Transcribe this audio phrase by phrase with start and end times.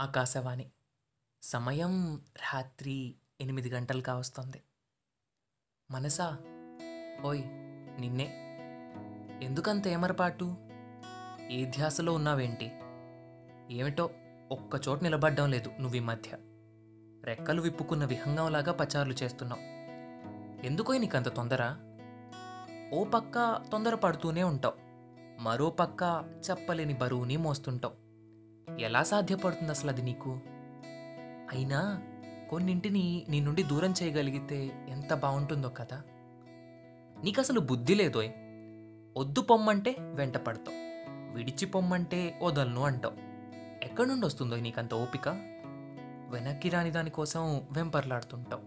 [0.00, 0.70] ఆకాశవాణి.
[1.42, 4.62] సమయం రాత్రి ఎనిమిది గంటలు కావస్తుంది
[5.90, 6.38] మనసా
[7.24, 7.42] ఓయ్
[8.00, 8.26] నిన్నే.
[9.42, 10.56] ఎందుకంత ఏమరపాటు?
[11.50, 12.72] ఏ ధ్యాసలో ఉన్నావేంటి?
[13.74, 14.10] ఏమిటో
[14.52, 16.30] ఒక్కచోట నిలబడ్డం లేదు నువ్వు ఈ మధ్య.
[17.24, 19.62] రెక్కలు విప్పుకున్న విహంగంలాగా పచారులు చేస్తున్నావు.
[20.66, 21.76] ఎందుకో నీకంత తొందర?
[22.94, 24.74] ఓ పక్క తొందర పడుతూనే ఉంటావు.
[25.42, 26.02] మరో పక్క
[26.50, 28.05] చెప్పలేని బరువుని మోస్తుంటావు.
[28.80, 30.40] ఎలా సాధ్యపడుతుంది అసలు అది నీకు?
[31.52, 32.02] అయినా
[32.50, 36.02] కొన్నింటిని నీ నుండి దూరం చేయగలిగితే ఎంత బాగుంటుందో కదా?
[37.22, 38.30] నీకు అసలు బుద్ధి లేదోయ్.
[39.18, 40.86] వద్దు పొమ్మంటే వెంట పడతావు.
[41.36, 43.14] విడిచి పొమ్మంటే వదలను అంటావు.
[43.84, 45.28] ఎక్కడి నుండి వస్తుందో నీకంత ఓపిక?
[46.28, 48.62] వెనక్కి రాని దానికోసం వెంపర్లాడుతుంటావు.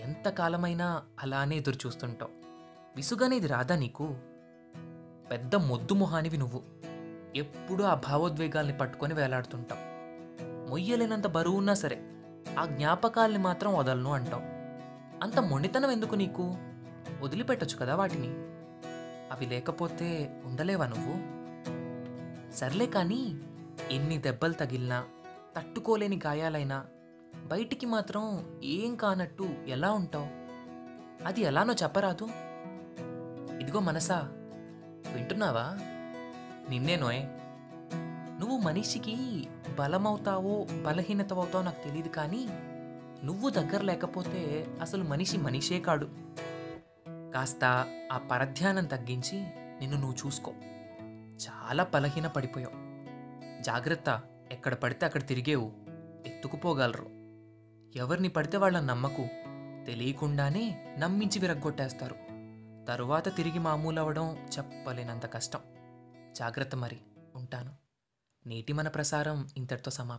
[0.00, 2.30] ఎంతకాలమైనా అలానే ఎదురు చూస్తుంటావు
[2.96, 4.16] విసుగనేది రాదా నీకు?
[5.30, 6.77] పెద్ద మొద్దు మొహానివి నువ్వు.
[7.36, 9.78] ఎప్పుడూ ఆ భావోద్వేగాల్ని పట్టుకొని వేలాడుతుంటాం.
[10.70, 12.10] మొయ్యలేనంత బరువు ఉన్నా సరే
[12.58, 14.40] ఆ జ్ఞాపకాల్ని మాత్రం వదలను అంటాం.
[15.22, 16.56] అంత మొండితనం ఎందుకు నీకు?
[17.20, 18.28] వదిలిపెట్టొచ్చు కదా వాటిని.
[19.32, 21.38] అవి లేకపోతే ఉండలేవా నువ్వు?
[22.52, 23.40] సర్లే కానీ
[23.90, 25.04] ఎన్ని దెబ్బలు తగిలినా
[25.56, 26.84] తట్టుకోలేని గాయాలైనా
[27.46, 30.26] బయటికి మాత్రం ఏం కానట్టు ఎలా ఉంటావు?
[31.26, 32.28] అది ఎలానో చెప్పరాదు.
[33.60, 34.18] ఇదిగో మనసా
[35.14, 35.78] వింటున్నావా?
[36.68, 37.22] నిన్నేనోయ్?
[38.40, 39.46] నువ్వు మనిషికి
[39.78, 42.46] బలమవుతావో బలహీనతవవుతావో నాకు తెలియదు కానీ
[43.24, 46.08] నువ్వు దగ్గర లేకపోతే అసలు మనిషి మనిషే కాడు.
[47.08, 47.64] కాస్త
[48.12, 49.40] ఆ పరధ్యానం తగ్గించి
[49.80, 50.52] నిన్ను నువ్వు చూసుకో.
[51.48, 52.88] చాలా బలహీన పడిపోయావు
[53.62, 55.72] జాగ్రత్త ఎక్కడ పడితే అక్కడ తిరిగేవు.
[56.26, 57.06] ఎత్తుకుపోగలరు.
[57.98, 59.26] ఎవరిని పడితే వాళ్ళని నమ్మకు.
[59.86, 62.14] తెలియకుండానే నమ్మించి విరగ్గొట్టేస్తారు.
[62.88, 65.60] తరువాత తిరిగి మామూలు అవడం చెప్పలేనంత కష్టం.
[66.38, 67.00] జాగ్రత్త మరి.
[67.34, 67.72] ఉంటాను.
[68.46, 70.06] నేటి మన ప్రసారం ఇంతటితో సమాప్తం.